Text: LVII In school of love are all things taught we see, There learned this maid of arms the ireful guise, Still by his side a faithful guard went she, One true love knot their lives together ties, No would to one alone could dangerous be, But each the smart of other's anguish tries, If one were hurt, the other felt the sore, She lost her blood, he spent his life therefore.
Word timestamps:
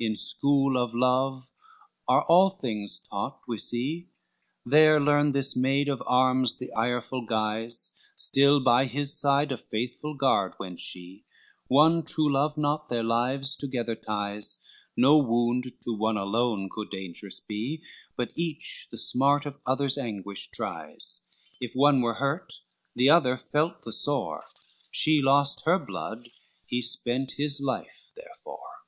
LVII 0.00 0.06
In 0.06 0.16
school 0.16 0.76
of 0.76 0.94
love 0.94 1.50
are 2.06 2.22
all 2.28 2.48
things 2.48 3.00
taught 3.00 3.40
we 3.48 3.58
see, 3.58 4.06
There 4.64 5.00
learned 5.00 5.34
this 5.34 5.56
maid 5.56 5.88
of 5.88 6.00
arms 6.06 6.56
the 6.58 6.72
ireful 6.74 7.26
guise, 7.26 7.90
Still 8.14 8.62
by 8.62 8.86
his 8.86 9.18
side 9.18 9.50
a 9.50 9.56
faithful 9.56 10.14
guard 10.14 10.52
went 10.60 10.78
she, 10.78 11.24
One 11.66 12.04
true 12.04 12.32
love 12.32 12.56
knot 12.56 12.88
their 12.88 13.02
lives 13.02 13.56
together 13.56 13.96
ties, 13.96 14.64
No 14.96 15.18
would 15.18 15.64
to 15.82 15.92
one 15.92 16.16
alone 16.18 16.68
could 16.70 16.90
dangerous 16.90 17.40
be, 17.40 17.82
But 18.16 18.30
each 18.36 18.86
the 18.92 18.96
smart 18.96 19.44
of 19.44 19.58
other's 19.66 19.98
anguish 19.98 20.52
tries, 20.52 21.26
If 21.60 21.72
one 21.74 22.00
were 22.00 22.14
hurt, 22.14 22.60
the 22.94 23.10
other 23.10 23.36
felt 23.36 23.82
the 23.82 23.92
sore, 23.92 24.44
She 24.92 25.20
lost 25.20 25.64
her 25.64 25.80
blood, 25.84 26.28
he 26.64 26.80
spent 26.80 27.32
his 27.38 27.60
life 27.60 28.12
therefore. 28.14 28.84